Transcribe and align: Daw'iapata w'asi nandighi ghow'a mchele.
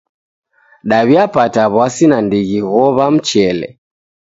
Daw'iapata 0.89 1.63
w'asi 1.73 2.05
nandighi 2.07 2.57
ghow'a 2.71 3.05
mchele. 3.13 3.67